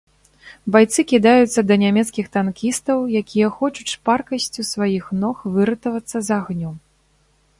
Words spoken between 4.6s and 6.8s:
сваіх ног выратавацца з агню.